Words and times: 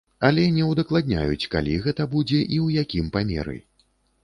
Але 0.27 0.45
не 0.53 0.63
удакладняюць, 0.69 1.49
калі 1.57 1.77
гэта 1.85 2.03
будзе 2.15 2.41
і 2.41 2.57
ў 2.65 2.87
якім 2.87 3.15
памеры. 3.19 3.57